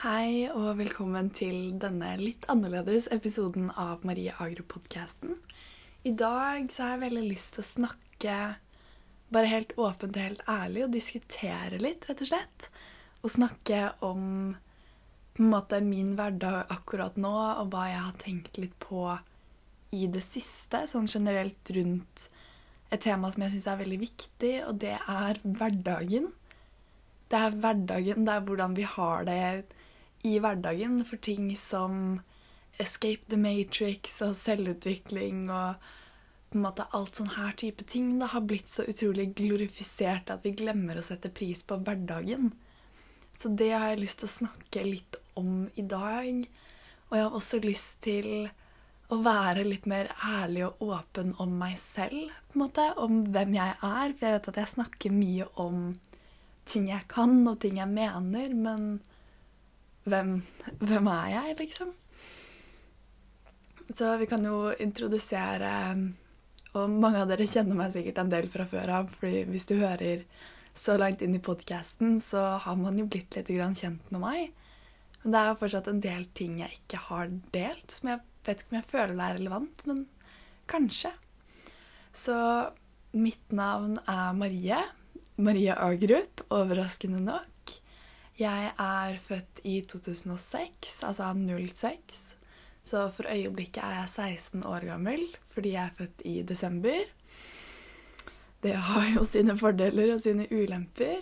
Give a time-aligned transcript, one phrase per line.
[0.00, 5.34] Hei og velkommen til denne litt annerledes episoden av Marie Agro-podkasten.
[6.08, 8.36] I dag så har jeg veldig lyst til å snakke
[9.28, 12.68] bare helt åpent og helt ærlig og diskutere litt, rett og slett.
[13.20, 14.22] Og snakke om
[15.36, 19.02] på en måte min hverdag akkurat nå, og hva jeg har tenkt litt på
[19.92, 22.30] i det siste, sånn generelt rundt
[22.88, 26.32] et tema som jeg syns er veldig viktig, og det er hverdagen.
[27.28, 29.38] Det er hverdagen, det er hvordan vi har det
[30.26, 32.20] i hverdagen for ting som
[32.80, 35.90] Escape the Matrix og selvutvikling og
[36.50, 40.42] på en måte alt sånn her type ting da, har blitt så utrolig glorifisert at
[40.42, 42.50] vi glemmer å sette pris på hverdagen.
[43.38, 46.42] Så det har jeg lyst til å snakke litt om i dag.
[47.08, 48.50] Og jeg har også lyst til
[49.10, 53.54] å være litt mer ærlig og åpen om meg selv, på en måte, om hvem
[53.56, 54.12] jeg er.
[54.18, 55.80] For jeg vet at jeg snakker mye om
[56.70, 58.90] ting jeg kan, og ting jeg mener, men
[60.08, 60.40] hvem,
[60.80, 61.92] hvem er jeg, liksom?
[63.96, 65.72] Så vi kan jo introdusere
[66.78, 69.74] Og mange av dere kjenner meg sikkert en del fra før av, fordi hvis du
[69.80, 70.22] hører
[70.78, 74.52] så langt inn i podkasten, så har man jo blitt litt kjent med meg.
[75.22, 78.62] Men det er jo fortsatt en del ting jeg ikke har delt, som jeg vet
[78.62, 80.04] ikke om jeg føler er relevant, men
[80.70, 81.10] kanskje.
[82.14, 82.38] Så
[83.12, 84.80] mitt navn er Marie.
[85.42, 87.59] Marie Agrup, overraskende nok.
[88.40, 92.20] Jeg er født i 2006, altså 06.
[92.84, 97.02] Så for øyeblikket er jeg 16 år gammel fordi jeg er født i desember.
[98.62, 101.20] Det har jo sine fordeler og sine ulemper.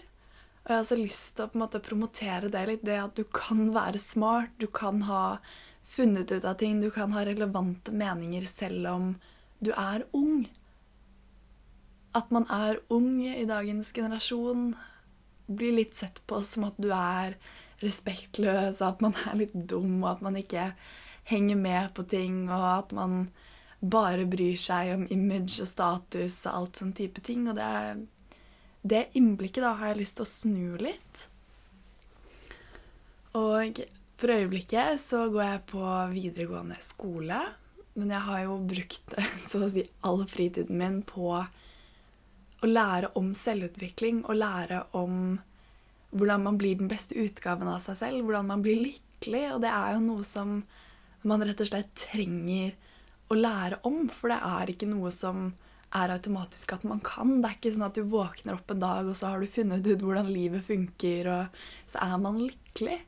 [0.63, 2.85] Og jeg har også lyst til å på en måte promotere det litt.
[2.87, 5.39] Det at du kan være smart, du kan ha
[5.89, 9.09] funnet ut av ting, du kan ha relevante meninger selv om
[9.65, 10.47] du er ung.
[12.15, 14.77] At man er ung i dagens generasjon,
[15.49, 17.37] blir litt sett på som at du er
[17.83, 20.73] respektløs, at man er litt dum, og at man ikke
[21.29, 23.29] henger med på ting, og at man
[23.79, 27.47] bare bryr seg om image og status og alt sånn type ting.
[27.51, 27.69] Og det,
[28.83, 31.29] det innblikket da har jeg lyst til å snu litt.
[33.39, 33.83] Og
[34.19, 35.85] for øyeblikket så går jeg på
[36.17, 37.39] videregående skole.
[37.99, 39.17] Men jeg har jo brukt
[39.49, 41.31] så å si all fritiden min på
[42.63, 45.39] å lære om selvutvikling og lære om
[46.11, 49.45] hvordan man blir den beste utgaven av seg selv, hvordan man blir lykkelig.
[49.55, 50.61] Og det er jo noe som
[51.29, 52.75] man rett og slett trenger
[53.29, 55.51] å lære om, for det er ikke noe som
[55.97, 57.39] er automatisk at man kan.
[57.41, 59.87] Det er ikke sånn at du våkner opp en dag, og så har du funnet
[59.87, 61.61] ut hvordan livet funker, og
[61.91, 62.99] så er man lykkelig.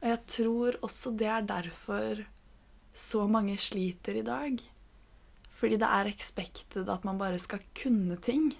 [0.00, 2.22] Og jeg tror også det er derfor
[2.96, 4.62] så mange sliter i dag.
[5.60, 8.50] Fordi det er expected at man bare skal kunne ting.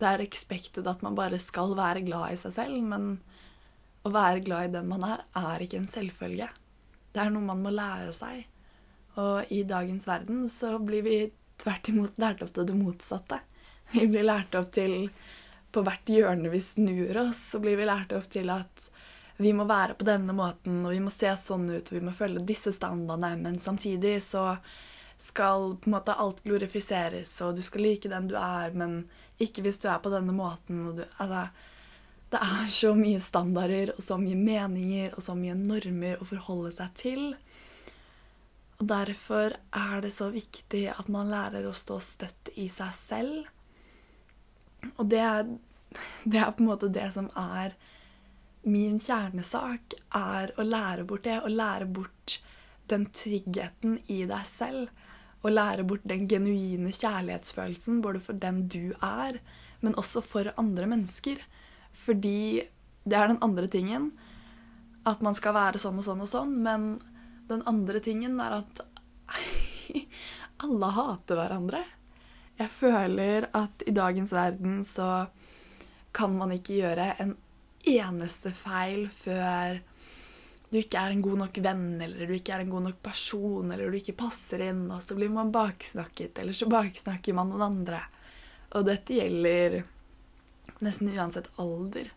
[0.00, 3.10] Det er expected at man bare skal være glad i seg selv, men
[4.08, 6.48] å være glad i den man er, er ikke en selvfølge.
[7.12, 8.46] Det er noe man må lære seg.
[9.20, 11.18] Og i dagens verden så blir vi
[11.60, 13.42] tvert imot lært opp til det motsatte.
[13.92, 15.10] Vi blir lært opp til
[15.70, 18.88] På hvert hjørne vi snur oss, så blir vi lært opp til at
[19.38, 22.10] vi må være på denne måten, og vi må se sånn ut, og vi må
[22.10, 24.56] følge disse standardene, men samtidig så
[25.20, 29.02] skal på en måte alt glorifiseres, og du skal like den du er, men
[29.40, 30.82] ikke hvis du er på denne måten.
[30.96, 31.48] Du, altså,
[32.32, 36.72] det er så mye standarder og så mye meninger og så mye normer å forholde
[36.76, 37.24] seg til.
[38.80, 43.50] Og Derfor er det så viktig at man lærer å stå støtt i seg selv.
[44.96, 45.50] Og det er,
[46.24, 47.76] det er på en måte det som er
[48.64, 51.42] min kjernesak, er å lære bort det.
[51.44, 52.38] Å lære bort
[52.88, 54.88] den tryggheten i deg selv
[55.40, 59.40] å lære bort den genuine kjærlighetsfølelsen både for den du er,
[59.80, 61.40] men også for andre mennesker.
[62.04, 62.66] Fordi
[63.04, 64.10] det er den andre tingen.
[65.08, 66.52] At man skal være sånn og sånn og sånn.
[66.64, 66.90] Men
[67.48, 68.82] den andre tingen er at
[70.64, 71.84] alle hater hverandre.
[72.60, 75.30] Jeg føler at i dagens verden så
[76.12, 77.36] kan man ikke gjøre en
[77.88, 79.80] eneste feil før
[80.70, 83.72] du ikke er en god nok venn, eller du ikke er en god nok person,
[83.74, 87.66] eller du ikke passer inn, og så blir man baksnakket, eller så baksnakker man noen
[87.66, 88.04] andre.
[88.78, 89.80] Og dette gjelder
[90.86, 92.12] nesten uansett alder.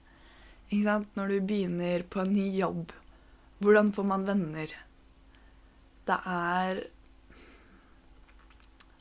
[0.69, 1.15] Ikke sant?
[1.17, 2.93] Når du begynner på en ny jobb,
[3.63, 4.77] hvordan får man venner?
[6.05, 6.83] Det er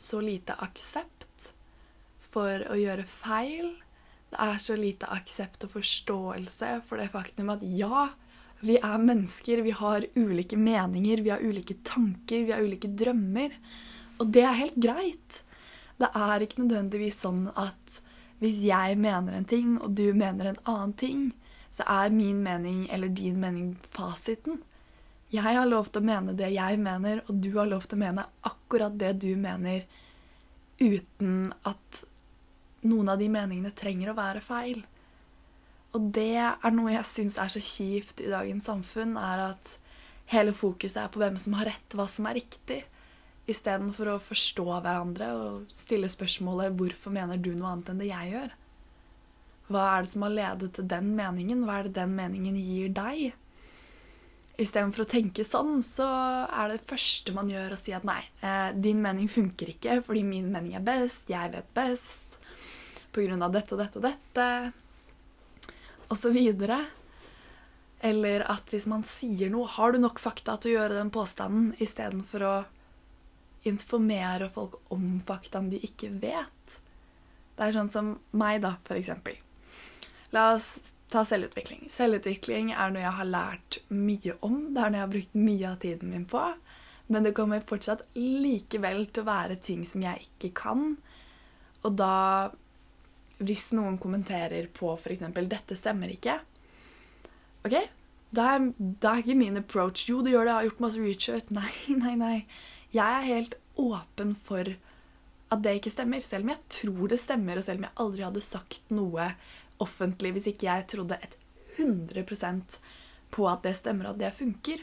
[0.01, 1.53] så lite aksept
[2.33, 3.75] for å gjøre feil.
[4.33, 8.09] Det er så lite aksept og forståelse for det faktum at ja,
[8.63, 13.57] vi er mennesker, vi har ulike meninger, vi har ulike tanker, vi har ulike drømmer.
[14.23, 15.43] Og det er helt greit.
[15.99, 18.01] Det er ikke nødvendigvis sånn at
[18.43, 21.25] hvis jeg mener en ting, og du mener en annen ting,
[21.75, 24.61] så er min mening eller din mening fasiten.
[25.33, 28.03] Jeg har lov til å mene det jeg mener, og du har lov til å
[28.03, 29.87] mene akkurat det du mener,
[30.83, 32.03] uten at
[32.83, 34.83] noen av de meningene trenger å være feil.
[35.93, 39.77] Og det er noe jeg syns er så kjipt i dagens samfunn, er at
[40.33, 42.81] hele fokuset er på hvem som har rett, hva som er riktig,
[43.51, 48.33] istedenfor å forstå hverandre og stille spørsmålet 'Hvorfor mener du noe annet enn det jeg
[48.33, 48.59] gjør?'
[49.73, 51.65] Hva er det som har ledet til den meningen?
[51.65, 53.33] Hva er det den meningen gir deg?
[54.61, 56.07] Istedenfor å tenke sånn, så
[56.51, 60.23] er det første man gjør, å si at nei, eh, din mening funker ikke fordi
[60.25, 62.37] min mening er best, jeg vet best,
[63.13, 64.73] på grunn av dette og dette og dette,
[66.35, 66.85] videre.
[68.03, 71.71] Eller at hvis man sier noe, har du nok fakta til å gjøre den påstanden,
[71.79, 72.55] istedenfor å
[73.69, 76.81] informere folk om faktaen de ikke vet.
[77.55, 79.39] Det er sånn som meg, da, for eksempel.
[80.35, 81.87] La oss ta selvutvikling.
[81.93, 84.73] Selvutvikling er noe jeg har lært mye om.
[84.73, 86.43] Det er noe jeg har brukt mye av tiden min på.
[87.13, 90.97] Men det kommer fortsatt likevel til å være ting som jeg ikke kan.
[91.85, 92.15] Og da
[93.43, 95.25] Hvis noen kommenterer på f.eks.
[95.35, 96.39] 'dette stemmer ikke',
[97.67, 97.77] OK?
[98.33, 101.01] Da er, da er ikke min approach 'jo, det gjør det, jeg har gjort masse
[101.01, 101.53] research'.
[101.59, 102.47] Nei, nei, nei.
[102.93, 104.69] Jeg er helt åpen for
[105.53, 106.21] at det ikke stemmer.
[106.25, 109.35] Selv om jeg tror det stemmer, og selv om jeg aldri hadde sagt noe
[109.83, 111.37] offentlig hvis ikke jeg trodde et
[111.77, 112.25] 100
[113.33, 114.83] på at det stemmer, at det funker.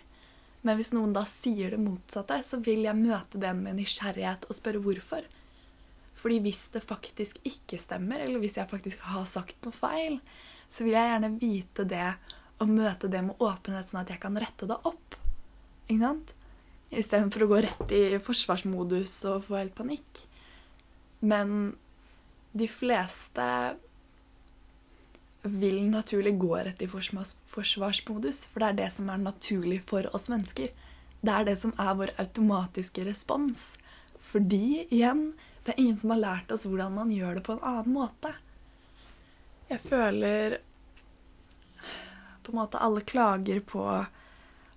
[0.66, 4.58] Men hvis noen da sier det motsatte, så vil jeg møte den med nysgjerrighet og
[4.58, 5.28] spørre hvorfor.
[6.20, 10.20] Fordi hvis det faktisk ikke stemmer, eller hvis jeg faktisk har sagt noe feil,
[10.70, 12.10] så vil jeg gjerne vite det
[12.60, 15.16] og møte det med åpenhet, sånn at jeg kan rette det opp.
[15.88, 16.34] Ikke sant?
[16.90, 20.26] Istedenfor å gå rett i forsvarsmodus og få helt panikk.
[21.22, 21.76] Men
[22.58, 23.46] de fleste
[25.44, 30.28] vil naturlig gå rett i forsvarsmodus, for det er det som er naturlig for oss
[30.32, 30.74] mennesker.
[31.24, 33.72] Det er det som er vår automatiske respons.
[34.32, 35.32] Fordi, igjen,
[35.70, 38.34] det er ingen som har lært oss hvordan man gjør det på en annen måte.
[39.70, 40.56] Jeg føler
[42.42, 43.84] på en måte alle klager på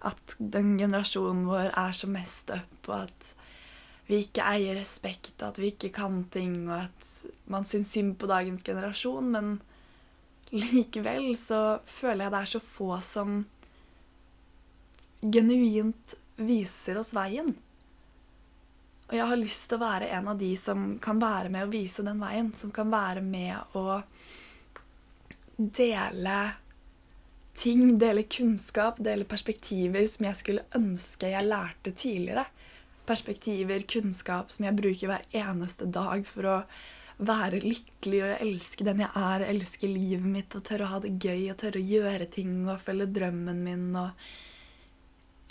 [0.02, 3.32] at den generasjonen vår er så mest up, og at
[4.10, 7.12] vi ikke eier respekt, at vi ikke kan ting, og at
[7.48, 9.32] man syns synd på dagens generasjon.
[9.32, 9.52] men
[10.52, 13.44] Likevel så føler jeg det er så få som
[15.22, 17.54] genuint viser oss veien.
[19.12, 21.72] Og jeg har lyst til å være en av de som kan være med å
[21.72, 22.46] vise den veien.
[22.56, 23.98] Som kan være med å
[25.60, 26.36] dele
[27.52, 32.46] ting, dele kunnskap, dele perspektiver som jeg skulle ønske jeg lærte tidligere.
[33.04, 36.58] Perspektiver, kunnskap som jeg bruker hver eneste dag for å
[37.20, 41.18] være lykkelig og elske den jeg er, elske livet mitt og tørre å ha det
[41.20, 44.16] gøy og tørre å gjøre ting og følge drømmen min og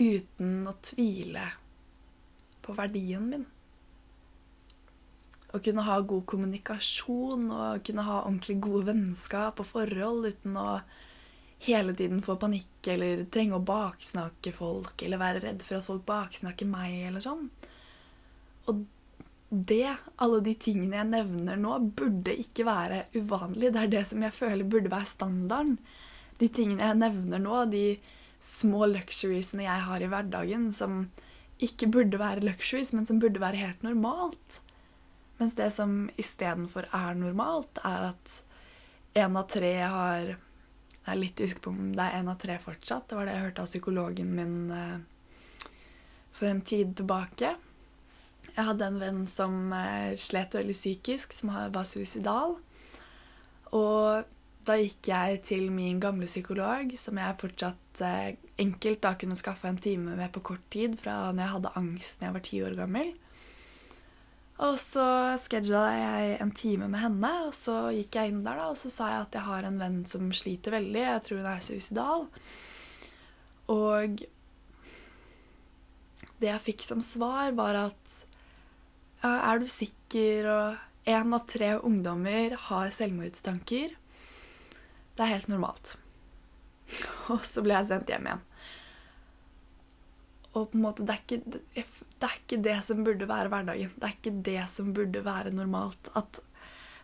[0.02, 1.52] uten å tvile
[2.66, 3.46] på verdien min.
[5.52, 10.68] Å kunne ha god kommunikasjon og kunne ha ordentlig gode vennskap og forhold uten å
[11.66, 16.08] hele tiden få panikk eller trenge å baksnakke folk eller være redd for at folk
[16.08, 17.50] baksnakker meg eller sånn.
[18.72, 18.86] Og
[19.52, 23.74] det, alle de tingene jeg nevner nå, burde ikke være uvanlig.
[23.74, 25.76] Det er det som jeg føler burde være standarden.
[26.40, 27.86] De tingene jeg nevner nå, de
[28.42, 31.04] små luxuriesene jeg har i hverdagen, som
[31.62, 34.62] ikke burde være luxuries, men som burde være helt normalt.
[35.40, 38.38] Mens det som istedenfor er normalt, er at
[39.18, 40.38] én av tre har
[41.02, 43.08] Jeg er litt usikker på om det er én av tre fortsatt.
[43.10, 45.72] Det var det jeg hørte av psykologen min eh,
[46.38, 47.56] for en tid tilbake.
[48.52, 52.54] Jeg hadde en venn som eh, slet veldig psykisk, som var suicidal.
[53.74, 54.30] Og
[54.68, 59.70] da gikk jeg til min gamle psykolog, som jeg fortsatt eh, enkelt da kunne skaffe
[59.70, 62.62] en time med på kort tid fra når jeg hadde angst da jeg var ti
[62.66, 63.14] år gammel.
[64.62, 65.06] Og så
[65.42, 68.92] schedula jeg en time med henne, og så gikk jeg inn der da, og så
[68.94, 71.02] sa jeg at jeg har en venn som sliter veldig.
[71.08, 72.28] Jeg tror hun er suicidal.
[73.74, 74.22] Og
[76.42, 78.20] det jeg fikk som svar, var at
[79.26, 80.52] er du sikker?
[80.52, 83.98] Og én av tre ungdommer har selvmordstanker.
[85.16, 85.96] Det er helt normalt.
[87.34, 88.46] Og så ble jeg sendt hjem igjen.
[90.52, 93.92] Og på en måte, det er, ikke, det er ikke det som burde være hverdagen.
[93.96, 96.10] Det er ikke det som burde være normalt.
[96.20, 96.42] At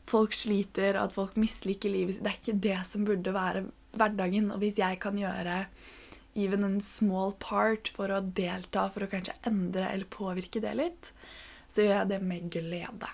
[0.07, 2.25] folk sliter, at folk misliker livet sitt.
[2.25, 3.63] Det er ikke det som burde være
[3.95, 4.51] hverdagen.
[4.51, 5.61] Og hvis jeg kan gjøre
[6.37, 11.13] even en small part for å delta, for å kanskje endre eller påvirke det litt,
[11.71, 13.13] så gjør jeg det med glede.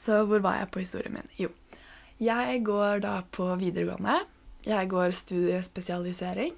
[0.00, 1.32] Så hvor var jeg på historien min?
[1.36, 1.50] Jo,
[2.20, 4.18] jeg går da på videregående.
[4.66, 6.56] Jeg går studiespesialisering.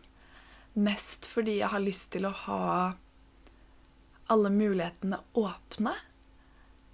[0.75, 2.63] Mest fordi jeg har lyst til å ha
[4.33, 5.93] alle mulighetene åpne.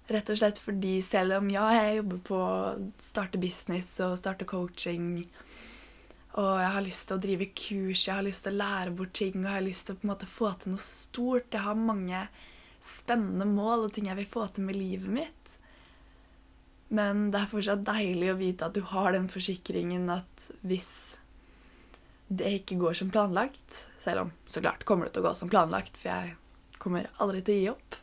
[0.09, 4.47] Rett og slett fordi selv om ja, jeg jobber på å starte business og starte
[4.49, 5.21] coaching,
[6.39, 9.13] og jeg har lyst til å drive kurs, jeg har lyst til å lære bort
[9.17, 11.65] ting, og jeg har lyst til å på en måte få til noe stort Jeg
[11.65, 12.21] har mange
[12.85, 15.55] spennende mål og ting jeg vil få til med livet mitt.
[16.89, 20.91] Men det er fortsatt deilig å vite at du har den forsikringen at hvis
[22.29, 25.49] det ikke går som planlagt Selv om så klart kommer det til å gå som
[25.49, 26.35] planlagt, for jeg
[26.79, 27.97] kommer aldri til å gi opp.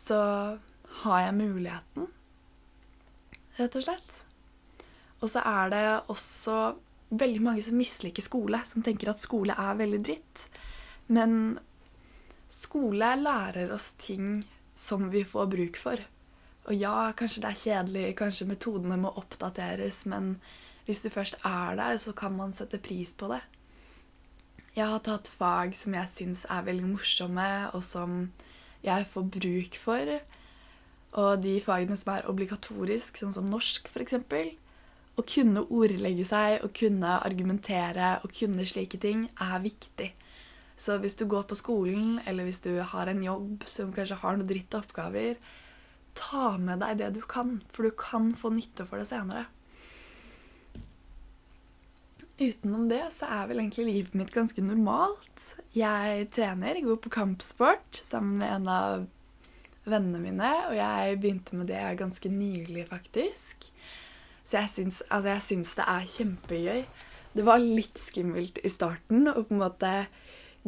[0.00, 0.18] Så
[1.02, 2.06] har jeg muligheten,
[3.58, 4.20] rett og slett.
[5.20, 6.56] Og så er det også
[7.20, 10.46] veldig mange som misliker skole, som tenker at skole er veldig dritt.
[11.12, 11.58] Men
[12.48, 14.46] skole lærer oss ting
[14.78, 16.00] som vi får bruk for.
[16.68, 20.34] Og ja, kanskje det er kjedelig, kanskje metodene må oppdateres, men
[20.84, 23.40] hvis du først er der, så kan man sette pris på det.
[24.76, 28.28] Jeg har tatt fag som jeg syns er veldig morsomme, og som
[28.84, 30.12] jeg får bruk for.
[31.18, 34.18] Og de fagene som er obligatorisk, sånn som norsk f.eks.
[35.18, 40.12] Å kunne ordlegge seg, å kunne argumentere og kunne slike ting er viktig.
[40.78, 44.36] Så hvis du går på skolen, eller hvis du har en jobb som kanskje har
[44.36, 45.40] noen dritte oppgaver,
[46.18, 49.46] ta med deg det du kan, for du kan få nytte for det senere.
[52.38, 55.46] Utenom det så er vel egentlig livet mitt ganske normalt.
[55.74, 59.06] Jeg trener, går på kampsport sammen med en av
[59.88, 63.70] vennene mine, og jeg begynte med det ganske nylig, faktisk.
[64.44, 66.84] Så jeg syns, altså jeg syns det er kjempegøy.
[67.34, 69.92] Det var litt skummelt i starten å på en måte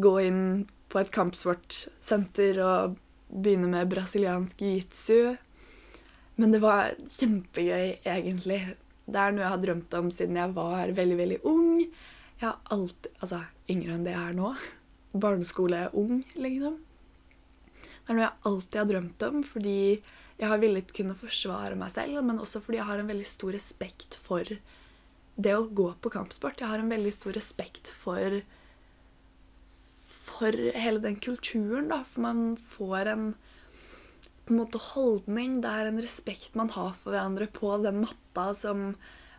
[0.00, 0.42] gå inn
[0.90, 2.98] på et kampsportsenter og
[3.30, 5.36] begynne med brasiliansk jiu-jitsu.
[6.40, 8.60] Men det var kjempegøy, egentlig.
[9.10, 11.80] Det er noe jeg har drømt om siden jeg var veldig, veldig ung.
[12.40, 14.54] Jeg har alltid Altså yngre enn det jeg er nå.
[15.20, 16.78] Barneskole-ung, liksom.
[17.82, 19.80] Det er noe jeg alltid har drømt om fordi
[20.40, 23.52] jeg har villet kunne forsvare meg selv, men også fordi jeg har en veldig stor
[23.52, 24.48] respekt for
[25.40, 26.62] det å gå på kampsport.
[26.62, 28.40] Jeg har en veldig stor respekt for
[30.40, 32.02] for hele den kulturen, da.
[32.10, 32.44] For man
[32.74, 33.30] får en
[34.50, 35.60] på en måte holdning.
[35.62, 38.94] Det er en respekt man har for hverandre på den matta som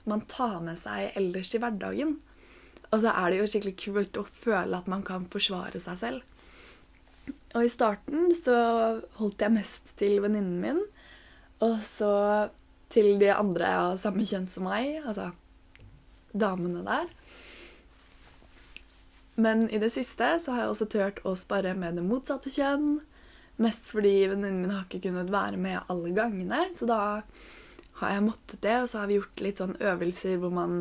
[0.08, 2.16] man tar med seg ellers i hverdagen.
[2.92, 6.24] Og så er det jo skikkelig kult å føle at man kan forsvare seg selv.
[7.52, 8.56] Og i starten så
[9.20, 10.82] holdt jeg mest til venninnen min,
[11.62, 12.14] og så
[12.92, 15.30] til de andre av samme kjønn som meg, altså
[16.32, 17.12] damene der.
[19.36, 23.00] Men i det siste så har jeg også turt å spare med det motsatte kjønn.
[23.62, 26.66] Mest fordi venninnen min har ikke kunnet være med alle gangene.
[26.76, 27.02] Så da
[28.02, 30.78] har jeg måttet det, og så har vi gjort litt sånn øvelser hvor man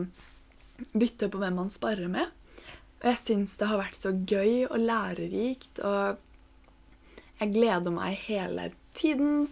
[0.97, 2.33] bytter på hvem man sparer med.
[3.01, 6.21] Og jeg syns det har vært så gøy og lærerikt, og
[7.41, 9.49] jeg gleder meg hele tiden.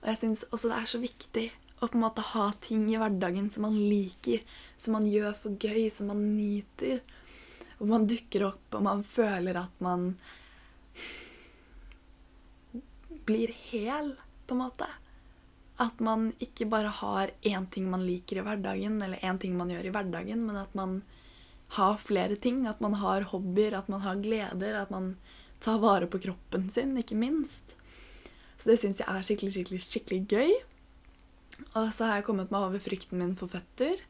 [0.00, 1.46] Og jeg syns også det er så viktig
[1.80, 4.42] å på en måte ha ting i hverdagen som man liker,
[4.80, 7.00] som man gjør for gøy, som man nyter.
[7.80, 10.10] Hvor man dukker opp, og man føler at man
[13.24, 14.12] blir hel,
[14.44, 14.88] på en måte.
[15.80, 19.72] At man ikke bare har én ting man liker i hverdagen, eller én ting man
[19.72, 20.98] gjør i hverdagen, men at man
[21.78, 22.66] har flere ting.
[22.68, 25.14] At man har hobbyer, at man har gleder, at man
[25.64, 27.72] tar vare på kroppen sin, ikke minst.
[28.60, 30.52] Så det syns jeg er skikkelig, skikkelig, skikkelig gøy.
[31.78, 34.04] Og så har jeg kommet meg over frykten min for føtter.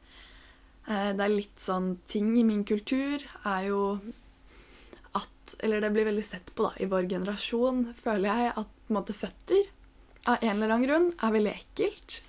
[0.90, 3.82] Eh, det er litt sånn ting i min kultur er jo
[5.18, 8.92] at Eller det blir veldig sett på da, i vår generasjon, føler jeg, at på
[8.92, 9.70] en måte føtter
[10.28, 12.20] av en eller annen grunn er veldig ekkelt.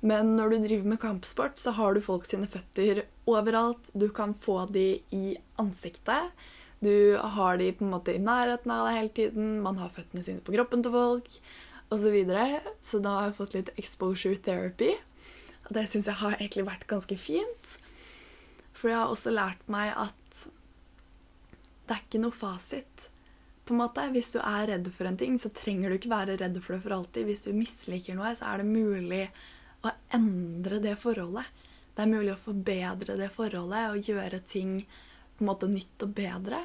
[0.00, 3.90] Men når du driver med kampsport, så har du folk sine føtter overalt.
[3.92, 6.32] Du kan få de i ansiktet.
[6.80, 9.50] Du har de på en måte i nærheten av deg hele tiden.
[9.64, 11.28] Man har føttene sine på kroppen til folk
[11.90, 12.00] osv.
[12.00, 12.60] Så, videre.
[12.86, 14.94] så da har jeg fått litt exposure therapy.
[15.68, 17.76] Og det syns jeg har egentlig vært ganske fint.
[18.80, 20.44] For jeg har også lært meg at
[21.86, 23.08] det er ikke noe fasit
[23.66, 24.06] på en måte.
[24.14, 26.84] Hvis du er redd for en ting, så trenger du ikke være redd for det
[26.86, 27.28] for alltid.
[27.28, 29.24] Hvis du misliker noe, så er det mulig
[29.84, 31.46] å endre det forholdet.
[31.94, 36.14] Det er mulig å forbedre det forholdet og gjøre ting på en måte nytt og
[36.16, 36.64] bedre.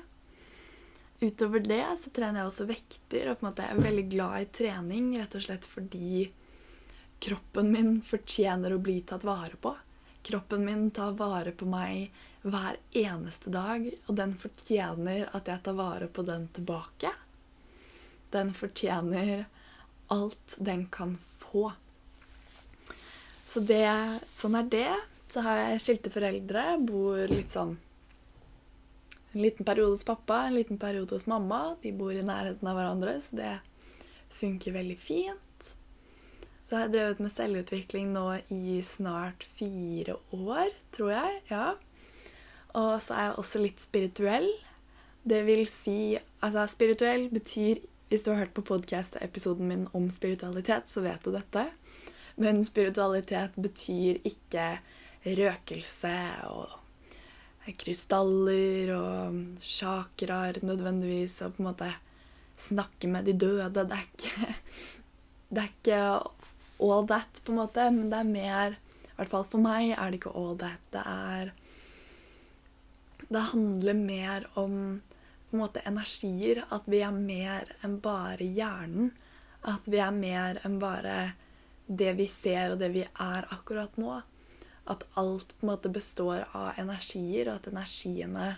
[1.21, 4.49] Utover det så trener jeg også vekter, og på en måte er veldig glad i
[4.59, 6.25] trening rett og slett fordi
[7.23, 9.71] kroppen min fortjener å bli tatt vare på.
[10.25, 12.09] Kroppen min tar vare på meg
[12.41, 17.11] hver eneste dag, og den fortjener at jeg tar vare på den tilbake.
[18.33, 19.45] Den fortjener
[20.13, 21.71] alt den kan få.
[23.45, 23.85] Så det,
[24.33, 24.93] sånn er det.
[25.31, 26.63] så har jeg skilte foreldre.
[26.81, 27.77] Bor litt sånn
[29.35, 31.75] En liten periode hos pappa, en liten periode hos mamma.
[31.81, 33.53] De bor i nærheten av hverandre, så det
[34.39, 35.44] funker veldig fint.
[36.65, 41.41] Så jeg har drevet med selvutvikling nå i snart fire år, tror jeg.
[41.51, 41.65] Ja.
[42.73, 44.49] Og så er jeg også litt spirituell.
[45.25, 50.89] Det vil si Altså, spirituell betyr Hvis du har hørt på podkast-episoden min om spiritualitet,
[50.89, 51.63] så vet du dette.
[52.37, 54.65] Men spiritualitet betyr ikke
[55.25, 56.13] røkelse
[56.45, 56.75] og
[57.81, 61.89] krystaller og chakraer nødvendigvis, og på en måte
[62.61, 63.71] snakke med de døde.
[63.73, 64.53] Det er ikke
[65.55, 65.99] Det er ikke
[66.79, 70.11] all that, på en måte, men det er mer I hvert fall for meg er
[70.11, 70.81] det ikke all that.
[70.91, 71.53] Det er
[73.29, 75.01] Det handler mer om
[75.49, 76.65] på en måte energier.
[76.69, 79.13] At vi er mer enn bare hjernen.
[79.63, 81.33] At vi er mer enn bare
[81.87, 84.19] det vi ser og det vi er akkurat nå.
[84.85, 88.49] At alt på en måte består av energier, og at energiene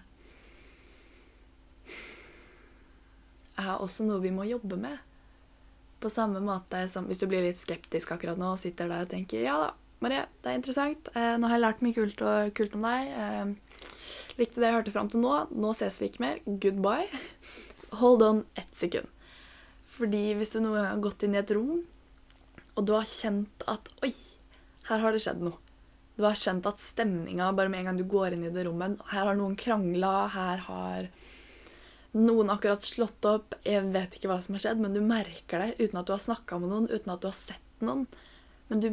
[3.58, 4.98] er også noe vi må jobbe med.
[6.00, 9.12] På samme måte som hvis du blir litt skeptisk akkurat nå og sitter der og
[9.12, 9.72] tenker ja da,
[10.04, 11.10] Marie, det er interessant.
[11.18, 13.08] Eh, nå har jeg lært mye kult, og, kult om deg.
[13.18, 13.88] Eh,
[14.38, 15.36] likte det jeg hørte fram til nå.
[15.58, 16.42] Nå ses vi ikke mer.
[16.46, 17.22] Goodbye.
[17.98, 19.10] Hold on ett sekund.
[19.98, 21.80] Fordi hvis du nå har gått inn i et rom,
[22.78, 24.14] og du har kjent at Oi,
[24.92, 25.58] her har det skjedd noe.
[26.18, 28.98] Du har kjent at stemninga bare med en gang du går inn i det rommet
[29.12, 31.10] Her har noen krangla, her har
[32.18, 33.56] noen akkurat slått opp.
[33.68, 36.24] Jeg vet ikke hva som har skjedd, men du merker det uten at du har
[36.24, 38.08] snakka med noen, uten at du har sett noen.
[38.68, 38.90] Men du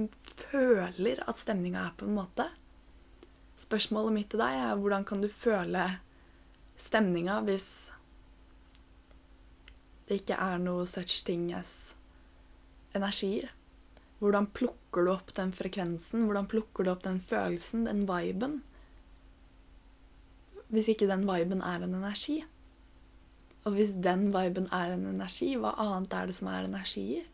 [0.51, 2.49] føler at stemninga er på en måte.
[3.59, 5.89] Spørsmålet mitt til deg er hvordan kan du føle
[6.81, 7.69] stemninga hvis
[10.09, 11.95] det ikke er noe such thing as
[12.95, 13.51] energier?
[14.21, 16.27] Hvordan plukker du opp den frekvensen?
[16.29, 18.61] Hvordan plukker du opp den følelsen, den viben?
[20.73, 22.43] Hvis ikke den viben er en energi.
[23.65, 27.25] Og hvis den viben er en energi, hva annet er det som er energier?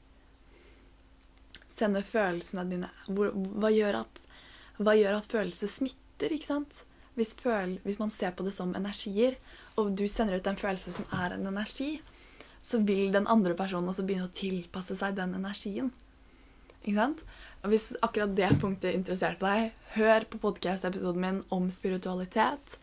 [1.70, 4.22] Sende følelsene dine hva, gjør at,
[4.78, 6.84] hva gjør at følelser smitter, ikke sant?
[7.18, 9.34] Hvis, føl, hvis, man ser på det som energier,
[9.76, 11.96] og du sender ut en følelse som er en energi,
[12.62, 15.90] så vil den andre personen også begynne å tilpasse seg den energien.
[16.84, 17.24] Ikke sant?
[17.64, 22.78] Og hvis akkurat det punktet interesserte deg, hør på podkast-episoden min om spiritualitet.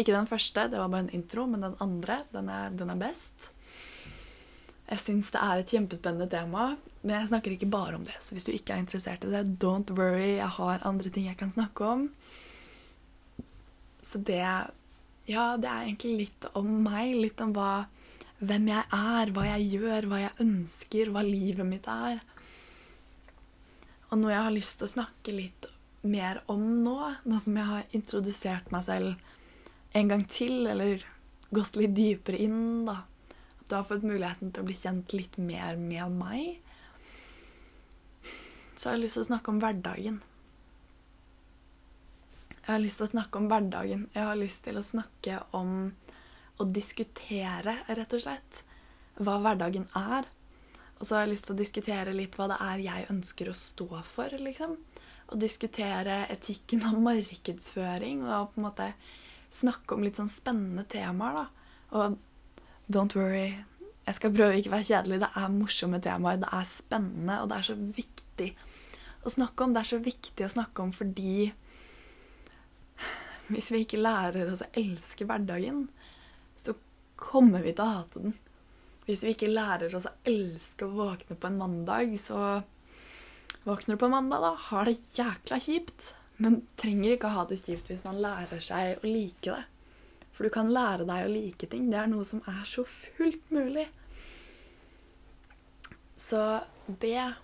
[0.00, 3.00] Ikke den første, det var bare en intro, men den andre, den er, den er
[3.00, 3.50] best.
[4.92, 8.16] Jeg syns det er et kjempespennende tema, men jeg snakker ikke bare om det.
[8.20, 11.38] Så hvis du ikke er interessert i det, don't worry, jeg har andre ting jeg
[11.40, 12.08] kan snakke om.
[14.02, 14.44] Så det
[15.30, 17.14] Ja, det er egentlig litt om meg.
[17.14, 17.86] Litt om hva,
[18.42, 22.18] hvem jeg er, hva jeg gjør, hva jeg ønsker, hva livet mitt er.
[24.10, 25.68] Og noe jeg har lyst til å snakke litt
[26.02, 29.31] mer om nå, nå som jeg har introdusert meg selv
[29.92, 31.04] en gang til, eller
[31.52, 33.02] gått litt dypere inn, da.
[33.60, 36.60] At du har fått muligheten til å bli kjent litt mer med meg.
[38.76, 40.20] Så jeg har lyst til å snakke om hverdagen.
[42.62, 44.04] Jeg har lyst til å snakke om hverdagen.
[44.14, 45.72] Jeg har lyst til å snakke om
[46.62, 48.62] å diskutere, rett og slett,
[49.18, 50.28] hva hverdagen er.
[50.98, 53.56] Og så har jeg lyst til å diskutere litt hva det er jeg ønsker å
[53.58, 54.76] stå for, liksom.
[55.32, 58.88] Og diskutere etikken av markedsføring og på en måte
[59.52, 61.74] snakke om litt sånn spennende temaer, da.
[61.92, 62.18] Og
[62.92, 63.64] don't worry,
[64.06, 65.20] jeg skal prøve ikke å være kjedelig.
[65.22, 68.48] Det er morsomme temaer, det er spennende, og det er så viktig
[69.22, 69.74] å snakke om.
[69.74, 71.52] Det er så viktig å snakke om fordi
[73.52, 75.84] hvis vi ikke lærer oss å elske hverdagen,
[76.56, 76.74] så
[77.20, 78.34] kommer vi til å hate den.
[79.06, 82.62] Hvis vi ikke lærer oss å elske å våkne på en mandag, så
[83.66, 84.52] våkner du på mandag, da.
[84.70, 86.12] Har det jækla kjipt.
[86.40, 89.64] Men trenger ikke å ha det kjipt hvis man lærer seg å like det.
[90.32, 91.90] For du kan lære deg å like ting.
[91.92, 93.86] Det er noe som er så fullt mulig.
[96.16, 96.40] Så
[96.86, 97.34] det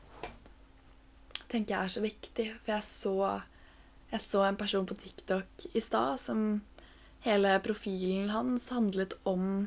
[1.48, 2.46] tenker jeg er så viktig.
[2.62, 3.16] For jeg så,
[4.12, 6.46] jeg så en person på TikTok i stad som
[7.26, 9.66] hele profilen hans handlet om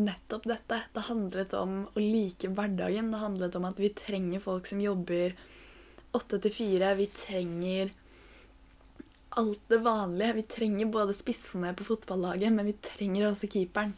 [0.00, 0.82] nettopp dette.
[0.92, 3.10] Det handlet om å like hverdagen.
[3.12, 5.36] Det handlet om at vi trenger folk som jobber
[6.16, 6.94] åtte til fire.
[6.98, 7.94] Vi trenger
[9.38, 10.32] alt det vanlige.
[10.40, 13.94] Vi trenger både spissene på fotballaget, men vi trenger også keeperen.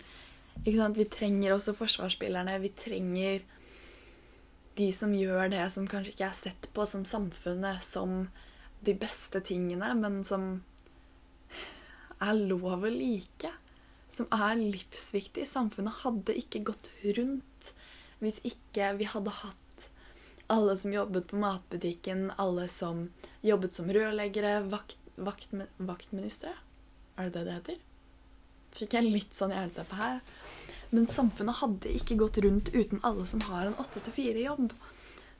[0.65, 2.59] Vi trenger også forsvarsspillerne.
[2.61, 3.41] Vi trenger
[4.77, 8.29] de som gjør det som kanskje ikke er sett på som samfunnet som
[8.85, 10.63] de beste tingene, men som
[12.23, 13.51] er lov å like
[14.13, 15.47] som er livsviktig.
[15.49, 17.73] Samfunnet hadde ikke gått rundt
[18.23, 19.59] hvis ikke vi hadde hatt
[20.53, 23.07] Alle som jobbet på matbutikken, alle som
[23.41, 26.55] jobbet som rørleggere, vakt, vakt, vaktministre.
[27.17, 27.81] Er det det det heter?
[28.73, 30.21] Fikk jeg litt sånn jernteppe her.
[30.93, 34.73] Men samfunnet hadde ikke gått rundt uten alle som har en 8-4-jobb.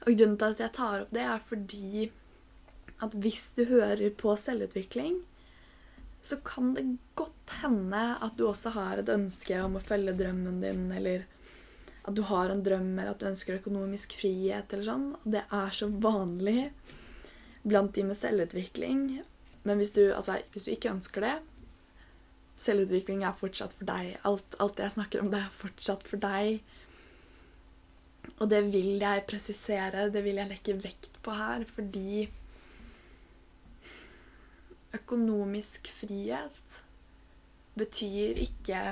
[0.03, 2.09] Og grunnen til at jeg tar opp det, er fordi
[3.03, 5.21] at hvis du hører på selvutvikling,
[6.23, 6.87] så kan det
[7.19, 11.27] godt hende at du også har et ønske om å følge drømmen din, eller
[12.07, 15.09] at du har en drøm, eller at du ønsker økonomisk frihet, eller sånn.
[15.19, 16.71] Og det er så vanlig
[17.63, 19.05] blant de med selvutvikling.
[19.63, 21.35] Men hvis du, altså, hvis du ikke ønsker det
[22.63, 24.13] Selvutvikling er fortsatt for deg.
[24.29, 26.61] Alt, alt jeg snakker om, det er fortsatt for deg.
[28.37, 32.29] Og det vil jeg presisere, det vil jeg legge vekt på her, fordi
[34.95, 36.83] økonomisk frihet
[37.79, 38.83] betyr ikke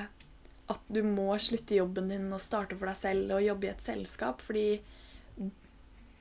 [0.71, 3.85] at du må slutte jobben din og starte for deg selv og jobbe i et
[3.85, 4.81] selskap, fordi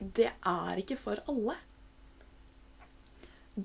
[0.00, 1.56] det er ikke for alle.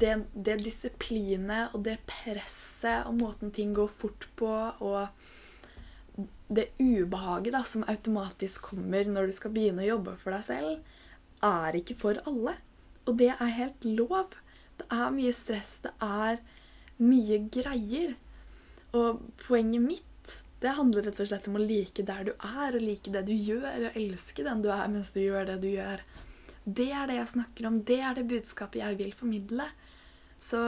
[0.01, 4.51] Det, det disiplinet og det presset og måten ting går fort på,
[4.83, 10.47] og det ubehaget da, som automatisk kommer når du skal begynne å jobbe for deg
[10.47, 10.97] selv,
[11.45, 12.55] er ikke for alle.
[13.05, 14.35] Og det er helt lov.
[14.79, 15.77] Det er mye stress.
[15.83, 16.41] Det er
[16.97, 18.15] mye greier.
[18.95, 20.11] Og poenget mitt
[20.63, 23.33] det handler rett og slett om å like der du er, og like det du
[23.35, 26.01] gjør, og elske den du er mens du gjør det du gjør.
[26.65, 27.81] Det er det jeg snakker om.
[27.85, 29.67] Det er det budskapet jeg vil formidle.
[30.43, 30.61] Så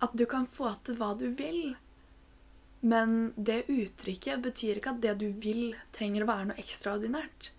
[0.00, 1.74] at du kan få til hva du vil.
[2.80, 7.50] Men det uttrykket betyr ikke at det du vil, trenger å være noe ekstraordinært.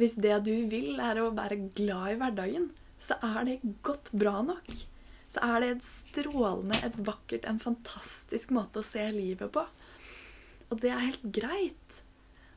[0.00, 2.70] Hvis det du vil, er å være glad i hverdagen,
[3.04, 4.72] så er det godt bra nok.
[5.30, 9.66] Så er det et strålende, et vakkert, en fantastisk måte å se livet på.
[10.70, 12.00] Og det er helt greit.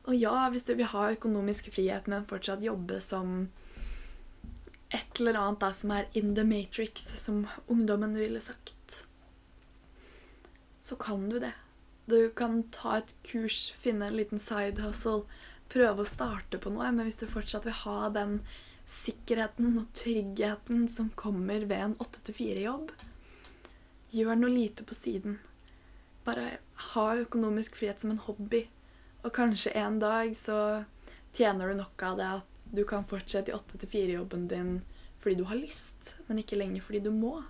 [0.08, 3.50] Og ja, hvis du vil ha økonomisk frihet, men fortsatt jobbe som
[4.94, 9.02] et eller annet da, som er in the matrix, som ungdommen ville sagt,
[10.82, 11.52] så kan du det.
[12.08, 15.26] Du kan ta et kurs, finne en liten side hustle,
[15.68, 18.40] prøve å starte på noe, men hvis du fortsatt vil ha den
[18.88, 22.92] sikkerheten og tryggheten som kommer ved en 8-4-jobb.
[24.16, 25.36] Gjør noe lite på siden.
[26.24, 26.56] Bare
[26.94, 28.64] ha økonomisk frihet som en hobby.
[29.20, 30.86] Og kanskje en dag så
[31.36, 34.72] tjener du nok av det at du kan fortsette i 8-4-jobben din
[35.18, 37.40] fordi du har lyst, men ikke lenger fordi du må.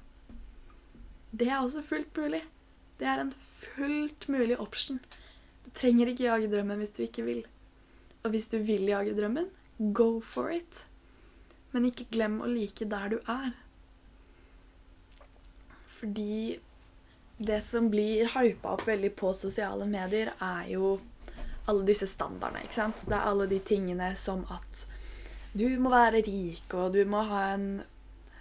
[1.30, 2.40] Det er også fullt mulig.
[2.98, 5.00] Det er en fullt mulig option.
[5.64, 7.42] Du trenger ikke jage drømmen hvis du ikke vil.
[8.24, 9.50] Og hvis du vil jage drømmen,
[9.92, 10.86] go for it.
[11.72, 13.52] Men ikke glem å like der du er.
[15.98, 16.58] Fordi
[17.38, 20.96] det som blir hypa opp veldig på sosiale medier, er jo
[21.68, 22.64] alle disse standardene.
[22.64, 23.04] ikke sant?
[23.06, 24.86] Det er alle de tingene som at
[25.58, 27.68] du må være rik, og du må ha en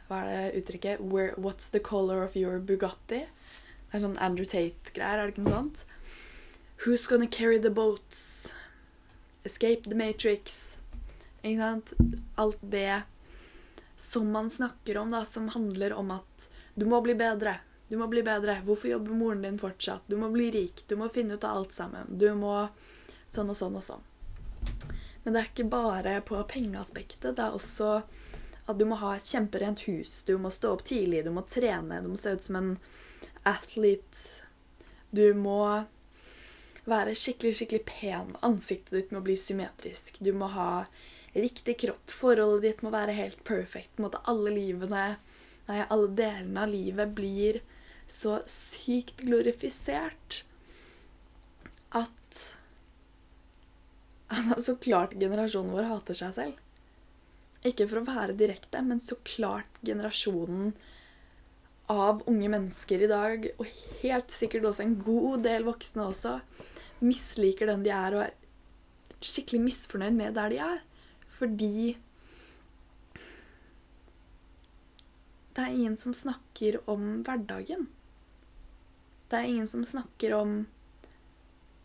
[0.08, 1.02] Hva er det uttrykket?
[1.04, 3.26] Where, what's the color of your Bugatti?
[3.88, 5.84] Det er sånn Andrew Tate-greier, er det ikke noe sånt?
[6.86, 8.54] Who's gonna carry the boats?
[9.44, 10.78] Escape the Matrix.
[11.42, 11.94] Ikke sant?
[12.40, 13.04] Alt det
[13.98, 17.58] som man snakker om, da, som handler om at du må bli bedre.
[17.88, 18.60] Du må bli bedre.
[18.68, 20.04] Hvorfor jobber moren din fortsatt?
[20.08, 20.84] Du må bli rik.
[20.88, 22.12] Du må finne ut av alt sammen.
[22.20, 22.68] Du må
[23.34, 24.04] sånn og sånn og sånn.
[25.28, 27.34] Men det er ikke bare på pengeaspektet.
[27.36, 27.88] Det er også
[28.72, 30.22] at du må ha et kjemperent hus.
[30.24, 32.70] Du må stå opp tidlig, du må trene, du må se ut som en
[33.44, 34.24] athlete.
[35.12, 35.84] Du må
[36.88, 38.32] være skikkelig, skikkelig pen.
[38.48, 40.16] Ansiktet ditt må bli symmetrisk.
[40.24, 40.86] Du må ha
[41.36, 42.08] riktig kropp.
[42.22, 43.98] Forholdet ditt må være helt perfect.
[43.98, 45.06] På en måte alle livene,
[45.68, 47.60] nei, alle delene av livet blir
[48.08, 50.46] så sykt glorifisert
[52.00, 52.16] at
[54.28, 56.64] Altså, så klart generasjonen vår hater seg selv.
[57.66, 60.74] Ikke for å være direkte, men så klart generasjonen
[61.92, 63.70] av unge mennesker i dag, og
[64.02, 66.34] helt sikkert også en god del voksne også,
[67.00, 70.84] misliker den de er, og er skikkelig misfornøyd med der de er.
[71.38, 71.96] Fordi
[75.56, 77.88] det er ingen som snakker om hverdagen.
[79.28, 80.60] Det er ingen som snakker om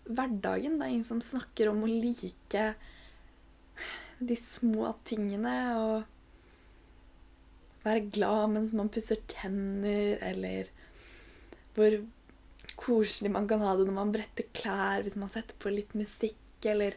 [0.08, 0.78] hverdagen.
[0.78, 2.72] Det er ingen som snakker om å like
[4.22, 6.02] de små tingene og
[7.82, 10.70] være glad mens man pusser tenner, eller
[11.74, 11.96] hvor
[12.78, 16.38] koselig man kan ha det når man bretter klær, hvis man setter på litt musikk,
[16.62, 16.94] eller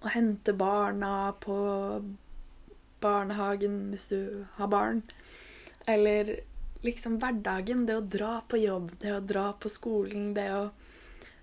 [0.00, 1.58] å hente barna på
[3.02, 4.20] barnehagen hvis du
[4.56, 5.02] har barn.
[5.88, 6.38] Eller
[6.84, 7.86] liksom hverdagen.
[7.86, 10.68] Det å dra på jobb, det å dra på skolen, det å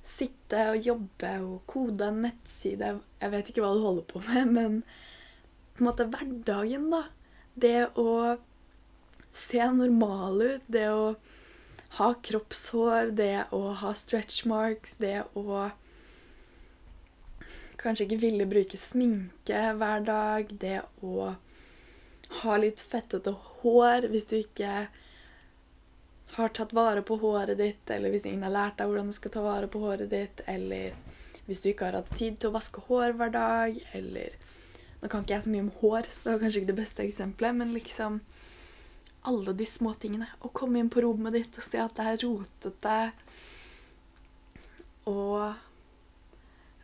[0.05, 2.91] sitte og jobbe og kode en nettside
[3.21, 4.75] Jeg vet ikke hva du holder på med, men
[5.75, 7.01] på en måte hverdagen, da.
[7.55, 8.37] Det å
[9.35, 11.15] se normal ut, det å
[11.97, 15.65] ha kroppshår, det å ha stretch marks, det å
[17.79, 21.33] kanskje ikke ville bruke sminke hver dag, det å
[22.41, 24.87] ha litt fettete hår hvis du ikke
[26.35, 29.31] har tatt vare på håret ditt, eller hvis ingen har lært deg hvordan du skal
[29.31, 30.95] ta vare på håret ditt, eller
[31.45, 34.41] hvis du ikke har hatt tid til å vaske hår hver dag, eller
[35.01, 37.03] Nå kan ikke jeg så mye om hår, så det var kanskje ikke det beste
[37.03, 38.21] eksempelet, men liksom
[39.29, 40.27] Alle de små tingene.
[40.41, 42.97] Å komme inn på rommet ditt og se at det er rotete,
[45.09, 45.53] og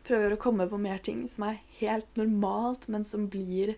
[0.06, 3.74] prøver å komme på mer ting som er helt normalt, men som blir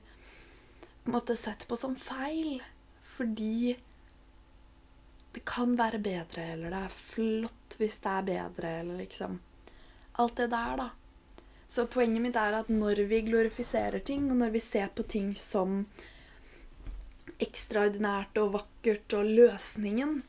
[1.04, 2.62] på en måte sett på som feil.
[3.16, 3.76] Fordi
[5.34, 9.40] det kan være bedre, eller det er flott hvis det er bedre, eller liksom
[10.22, 10.90] Alt det der, da.
[11.66, 15.32] Så poenget mitt er at når vi glorifiserer ting, og når vi ser på ting
[15.34, 15.80] som
[17.42, 20.20] ekstraordinært og vakkert og løsningen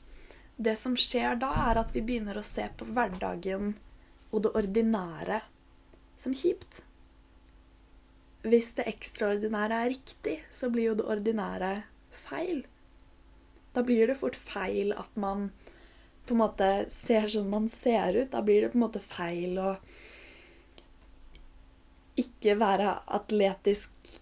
[0.58, 3.74] Det som skjer da, er at vi begynner å se på hverdagen
[4.32, 5.42] og det ordinære
[6.18, 6.80] som kjipt.
[8.48, 11.74] Hvis det ekstraordinære er riktig, så blir jo det ordinære
[12.24, 12.64] feil.
[13.76, 15.50] Da blir det fort feil at man
[16.26, 18.32] på en måte ser som man ser ut.
[18.32, 19.76] Da blir det på en måte feil å
[22.16, 24.16] ikke være atletisk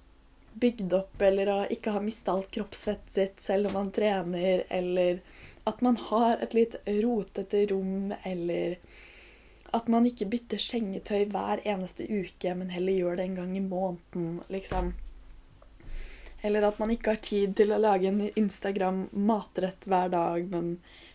[0.54, 5.22] bygd opp, eller å ikke ha mista alt kroppsfettet sitt selv om man trener, eller
[5.70, 8.78] at man har et litt rotete rom, eller
[9.74, 13.64] at man ikke bytter sengetøy hver eneste uke, men heller gjør det en gang i
[13.66, 14.94] måneden, liksom.
[16.44, 20.74] Eller at man ikke har tid til å lage en Instagram-matrett hver dag, men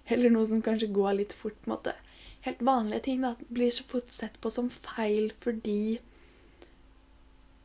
[0.08, 1.58] heller noe som kanskje går litt fort.
[1.62, 1.94] på en måte.
[2.46, 5.98] Helt vanlige ting da, blir så fort sett på som feil fordi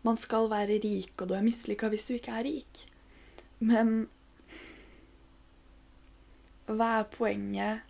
[0.04, 2.84] man skal være rik, og du er mislykka hvis du ikke er rik.
[3.63, 4.10] Men
[6.67, 7.88] hva er poenget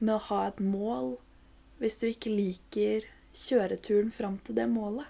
[0.00, 1.14] med å ha et mål
[1.80, 3.08] hvis du ikke liker
[3.46, 5.08] kjøreturen fram til det målet?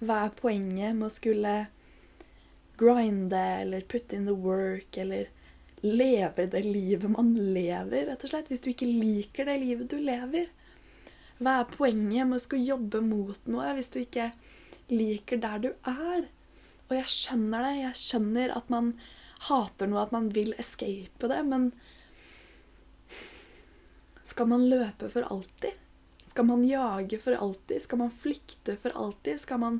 [0.00, 1.54] Hva er poenget med å skulle
[2.76, 5.30] grinde eller put in the work eller
[5.80, 8.50] leve det livet man lever, rett og slett?
[8.52, 10.50] Hvis du ikke liker det livet du lever?
[11.38, 14.30] Hva er poenget med å skulle jobbe mot noe hvis du ikke
[14.92, 16.28] liker der du er?
[16.86, 17.74] Og jeg skjønner det.
[17.80, 18.94] Jeg skjønner at man
[19.48, 21.70] hater noe, at man vil escape det, men
[24.26, 25.85] skal man løpe for alltid?
[26.36, 27.82] Skal man jage for alltid?
[27.82, 29.40] Skal man flykte for alltid?
[29.40, 29.76] Skal man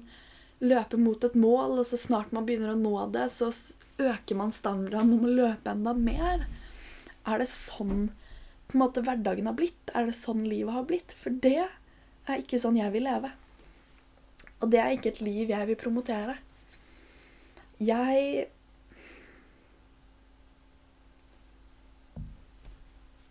[0.65, 3.51] løpe mot et mål, og så snart man begynner å nå det, så
[4.01, 6.47] øker man standarden om å løpe enda mer?
[7.29, 8.07] Er det sånn
[8.71, 9.93] på en måte hverdagen har blitt?
[9.93, 11.13] Er det sånn livet har blitt?
[11.21, 13.35] For det er ikke sånn jeg vil leve.
[14.65, 16.39] Og det er ikke et liv jeg vil promotere.
[17.85, 18.47] Jeg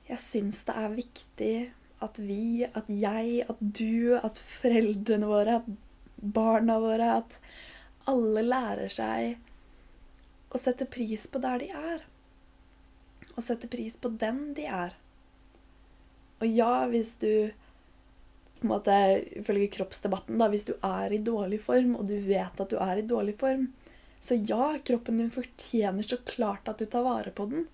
[0.06, 1.56] Jeg syns det er viktig
[2.04, 5.70] at vi, at jeg, at du, at foreldrene våre, at
[6.16, 7.40] barna våre At
[8.10, 12.04] alle lærer seg å sette pris på der de er.
[13.36, 14.94] Og sette pris på den de er.
[16.40, 17.52] Og ja, hvis du
[18.60, 18.94] på en måte,
[19.42, 23.02] Ifølge kroppsdebatten, da, hvis du er i dårlig form, og du vet at du er
[23.02, 23.68] i dårlig form,
[24.22, 27.68] så ja, kroppen din fortjener så klart at du tar vare på den.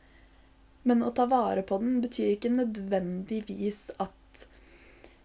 [0.83, 4.45] Men å ta vare på den betyr ikke nødvendigvis at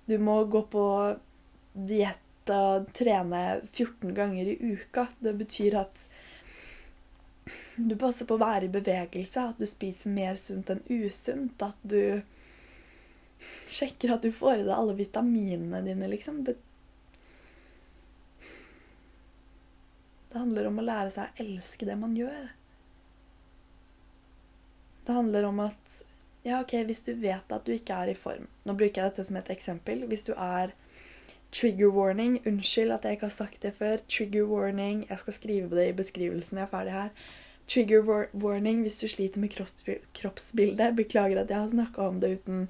[0.06, 0.84] du må gå på
[1.72, 3.42] diett og trene
[3.72, 5.08] 14 ganger i uka.
[5.18, 6.06] Det betyr at
[7.76, 11.62] du passer på å være i bevegelse, at du spiser mer sunt enn usunt.
[11.62, 12.22] At du
[13.66, 16.44] sjekker at du får i deg alle vitaminene dine, liksom.
[16.46, 16.56] Det,
[20.30, 22.55] det handler om å lære seg å elske det man gjør.
[25.06, 26.02] Det handler om at
[26.46, 29.24] ja, ok, hvis du vet at du ikke er i form Nå bruker jeg dette
[29.26, 30.04] som et eksempel.
[30.06, 30.74] Hvis du er
[31.54, 33.96] trigger warning Unnskyld at jeg ikke har sagt det før.
[34.08, 36.58] Trigger warning Jeg skal skrive det i beskrivelsen.
[36.58, 37.08] Jeg er ferdig her.
[37.66, 39.50] Trigger warning hvis du sliter med
[40.14, 40.96] kroppsbildet.
[40.96, 42.68] Beklager at jeg har snakka om det uten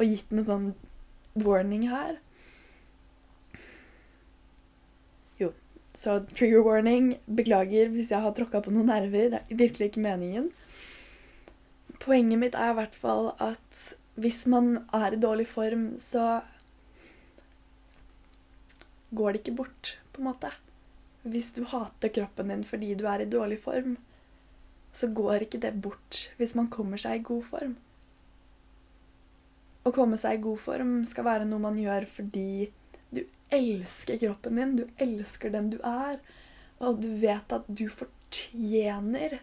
[0.00, 2.16] å gitt noen sånn warning her.
[5.40, 5.52] Jo.
[5.92, 7.18] Så trigger warning.
[7.28, 9.34] Beklager hvis jeg har tråkka på noen nerver.
[9.34, 10.48] Det er virkelig ikke meningen.
[12.02, 13.82] Poenget mitt er i hvert fall at
[14.20, 16.42] hvis man er i dårlig form, så
[19.14, 20.50] går det ikke bort, på en måte.
[21.22, 23.96] Hvis du hater kroppen din fordi du er i dårlig form,
[24.92, 27.76] så går ikke det bort hvis man kommer seg i god form.
[29.82, 32.70] Å komme seg i god form skal være noe man gjør fordi
[33.14, 36.20] du elsker kroppen din, du elsker den du er,
[36.82, 39.38] og du vet at du fortjener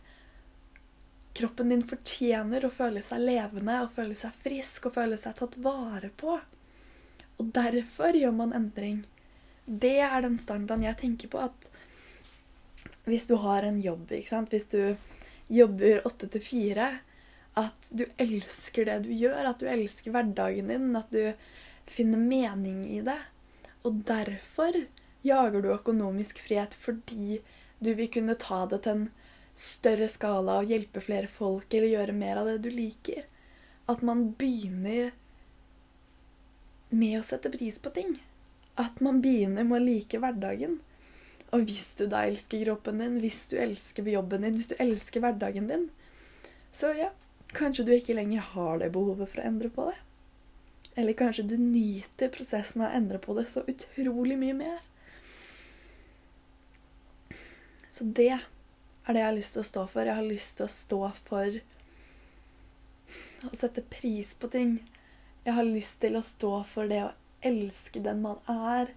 [1.38, 5.58] Kroppen din fortjener å føle seg levende og føle seg frisk og føle seg tatt
[5.64, 6.40] vare på.
[7.40, 9.04] Og derfor gjør man endring.
[9.66, 11.46] Det er den standarden jeg tenker på.
[11.46, 11.70] At
[13.08, 14.52] hvis du har en jobb, ikke sant?
[14.52, 14.96] hvis du
[15.50, 16.90] jobber åtte til fire,
[17.58, 21.34] at du elsker det du gjør, at du elsker hverdagen din, at du
[21.90, 23.18] finner mening i det.
[23.88, 24.76] Og derfor
[25.26, 27.40] jager du økonomisk frihet fordi
[27.80, 29.08] du vil kunne ta det til en
[29.60, 33.26] større skala og hjelpe flere folk eller gjøre mer av det du liker.
[33.92, 35.12] At man begynner
[36.90, 38.16] med å sette pris på ting.
[38.80, 40.80] At man begynner med å like hverdagen.
[41.52, 45.24] Og hvis du da elsker kroppen din, hvis du elsker jobben din, hvis du elsker
[45.24, 45.88] hverdagen din,
[46.72, 47.10] så ja,
[47.58, 49.98] kanskje du ikke lenger har det behovet for å endre på det.
[51.00, 54.80] Eller kanskje du nyter prosessen av å endre på det så utrolig mye mer.
[57.90, 58.38] Så det
[59.10, 60.06] er det jeg har lyst til å stå for.
[60.06, 61.60] Jeg har lyst til å stå for
[63.50, 64.78] å sette pris på ting.
[65.48, 67.14] Jeg har lyst til å stå for det å
[67.46, 68.94] elske den man er.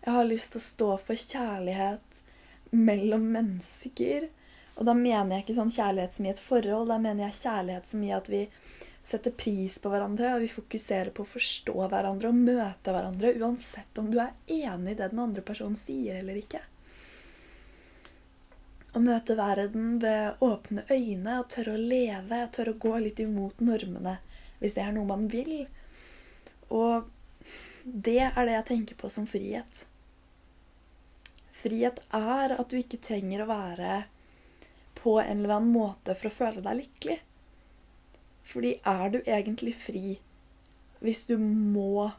[0.00, 2.22] Jeg har lyst til å stå for kjærlighet
[2.70, 4.28] mellom mennesker.
[4.78, 7.90] Og da mener jeg ikke sånn kjærlighet som i et forhold, da mener jeg kjærlighet
[7.90, 8.46] som i at vi
[9.10, 13.98] setter pris på hverandre, og vi fokuserer på å forstå hverandre og møte hverandre, uansett
[13.98, 16.62] om du er enig i det den andre personen sier eller ikke.
[18.90, 23.60] Å møte verden ved åpne øyne og tørre å leve, tørre å gå litt imot
[23.62, 24.16] normene
[24.60, 25.62] hvis det er noe man vil.
[26.74, 27.06] Og
[27.84, 29.84] det er det jeg tenker på som frihet.
[31.60, 34.02] Frihet er at du ikke trenger å være
[35.00, 37.18] på en eller annen måte for å føle deg lykkelig.
[38.50, 40.18] Fordi er du egentlig fri
[41.00, 42.10] hvis du må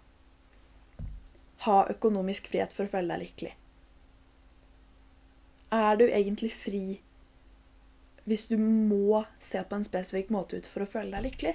[1.65, 3.57] ha økonomisk frihet for å føle deg lykkelig?
[5.71, 6.99] Er du egentlig fri
[8.29, 11.53] hvis du må se på en spesifikk måte ut for å føle deg lykkelig?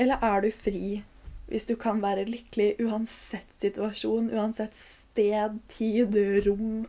[0.00, 1.02] Eller er du fri
[1.50, 6.14] hvis du kan være lykkelig uansett situasjon, uansett sted, tid,
[6.46, 6.84] rom,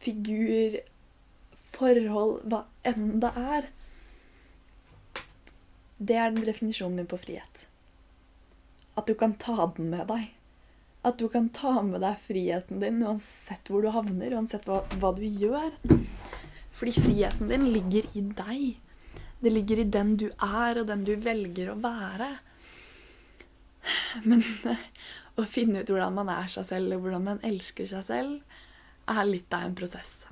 [0.00, 0.78] figur,
[1.76, 3.68] forhold, hva enn det er?
[5.98, 7.66] Det er den definisjonen min på frihet.
[8.96, 10.32] At du kan ta den med deg.
[11.06, 15.12] At du kan ta med deg friheten din uansett hvor du havner, uansett hva, hva
[15.14, 15.70] du gjør.
[16.78, 18.64] Fordi friheten din ligger i deg.
[19.38, 22.32] Det ligger i den du er, og den du velger å være.
[24.26, 24.42] Men
[25.38, 28.58] å finne ut hvordan man er seg selv, og hvordan man elsker seg selv,
[29.08, 30.24] er litt av en prosess.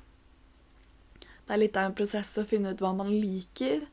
[1.47, 3.87] Det er litt av en prosess å finne ut hva man liker,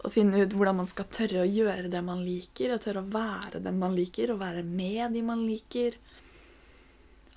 [0.00, 3.12] å finne ut hvordan man skal tørre å gjøre det man liker, og tørre å
[3.12, 5.98] være den man liker, og være med de man liker.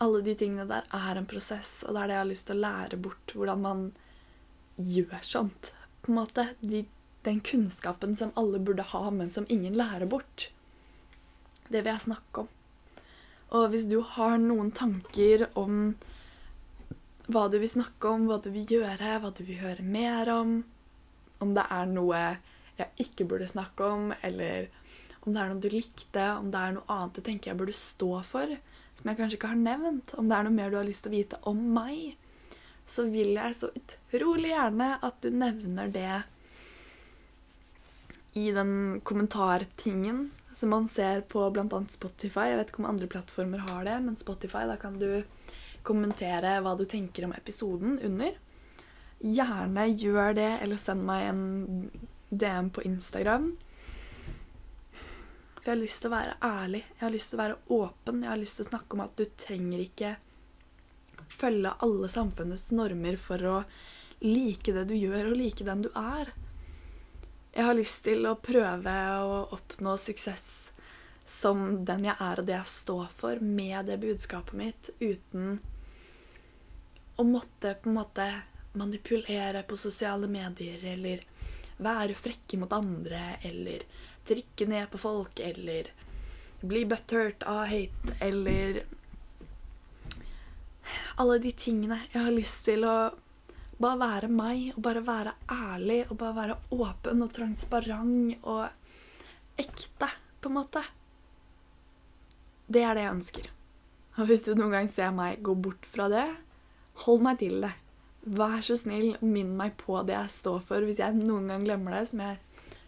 [0.04, 2.58] Alle de tingene der er en prosess, og det er det jeg har lyst til
[2.58, 3.36] å lære bort.
[3.36, 3.86] Hvordan man
[4.78, 5.74] gjør sånt.
[6.02, 6.48] På en måte.
[6.64, 6.86] De,
[7.28, 10.50] den kunnskapen som alle burde ha, men som ingen lærer bort.
[11.68, 12.52] Det vil jeg snakke om.
[13.54, 15.94] Og hvis du har noen tanker om
[17.32, 20.58] hva du vil snakke om, hva du vil gjøre, hva du vil høre mer om,
[21.44, 22.24] om det er noe
[22.80, 24.70] jeg ikke burde snakke om, eller
[25.24, 27.76] om det er noe du likte, om det er noe annet du tenker jeg burde
[27.78, 28.58] stå for,
[28.98, 31.14] som jeg kanskje ikke har nevnt, om det er noe mer du har lyst til
[31.14, 32.18] å vite om meg,
[32.90, 36.24] så vil jeg så utrolig gjerne at du nevner det
[38.36, 41.80] i den kommentartingen som man ser på bl.a.
[41.90, 42.50] Spotify.
[42.52, 45.24] Jeg vet ikke om andre plattformer har det, men Spotify, da kan du
[45.86, 48.36] kommentere hva du tenker om episoden under.
[49.24, 51.44] Gjerne gjør det, eller send meg en
[52.40, 53.52] DM på Instagram.
[55.56, 58.24] For jeg har lyst til å være ærlig, jeg har lyst til å være åpen.
[58.24, 60.16] Jeg har lyst til å snakke om at du trenger ikke
[61.34, 63.58] følge alle samfunnets normer for å
[64.24, 66.34] like det du gjør, og like den du er.
[67.54, 68.94] Jeg har lyst til å prøve
[69.24, 70.48] å oppnå suksess
[71.26, 75.60] som den jeg er og det jeg står for, med det budskapet mitt, uten
[77.16, 78.28] å måtte på en måte
[78.74, 81.22] manipulere på sosiale medier eller
[81.84, 83.86] være frekke mot andre eller
[84.28, 85.90] trykke ned på folk eller
[86.64, 88.84] bli butthurt av hate eller
[91.16, 91.96] Alle de tingene.
[92.12, 93.14] Jeg har lyst til å
[93.80, 100.10] bare være meg og bare være ærlig og bare være åpen og transparent og ekte,
[100.42, 100.84] på en måte.
[102.68, 103.48] Det er det jeg ønsker.
[104.18, 106.26] Og hvis du noen gang ser meg gå bort fra det,
[107.06, 107.72] hold meg til det.
[108.24, 111.98] Vær så snill, minn meg på det jeg står for, hvis jeg noen gang glemmer
[111.98, 112.40] det, som jeg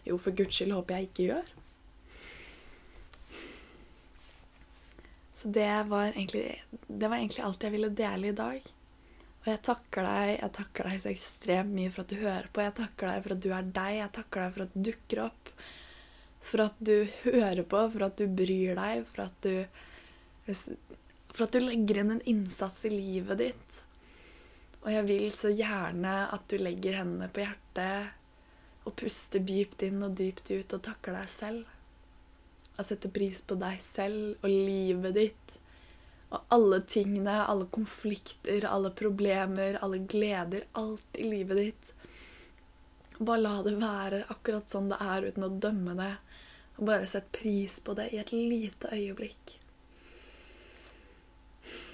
[0.06, 1.52] jo for guds skyld håper jeg ikke gjør.
[5.36, 8.70] Så det var, egentlig, det var egentlig alt jeg ville dele i dag.
[9.42, 12.62] Og jeg takker deg jeg takker deg så ekstremt mye for at du hører på.
[12.64, 13.98] Jeg takker deg for at du er deg.
[13.98, 15.52] Jeg takker deg for at du dukker opp.
[16.46, 16.94] For at du
[17.26, 20.56] hører på, for at du bryr deg, for at du
[21.36, 23.78] For at du legger inn en innsats i livet ditt.
[24.86, 28.14] Og jeg vil så gjerne at du legger hendene på hjertet
[28.86, 31.72] og puster dypt inn og dypt ut og takker deg selv
[32.76, 35.54] og setter pris på deg selv og livet ditt.
[36.34, 40.66] Og alle tingene, alle konflikter, alle problemer, alle gleder.
[40.76, 41.92] Alt i livet ditt.
[43.18, 46.12] Bare la det være akkurat sånn det er, uten å dømme det.
[46.76, 49.56] Og bare sett pris på det i et lite øyeblikk.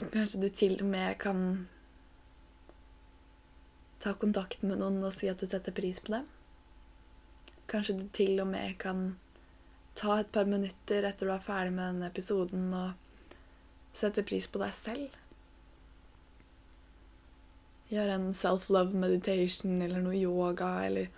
[0.02, 1.44] Kanskje du til og med kan
[4.02, 6.26] ta kontakt med noen og si at du setter pris på dem.
[7.70, 9.12] Kanskje du til og med kan
[9.94, 14.60] ta et par minutter etter du er ferdig med denne episoden, og sette pris på
[14.62, 15.18] deg selv.
[17.92, 21.10] Gjøre en self-love meditation eller noe yoga, eller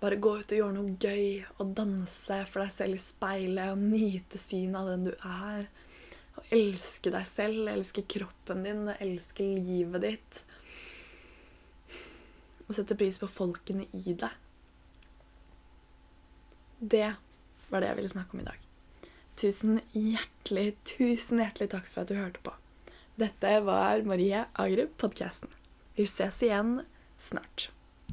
[0.00, 3.84] bare gå ut og gjøre noe gøy og danse for deg selv i speilet og
[3.84, 5.68] nyte synet av den du er.
[6.40, 10.40] Og elske deg selv, elske kroppen din og elske livet ditt.
[12.70, 14.30] Og sette pris på folkene i deg.
[16.80, 17.08] Det
[17.68, 18.62] var det jeg ville snakke om i dag.
[19.40, 22.54] Tusen hjertelig, tusen hjertelig takk for at du hørte på.
[23.18, 25.50] Dette var Marie Agrup, podkasten.
[25.98, 26.78] Vi ses igjen
[27.18, 27.68] snart.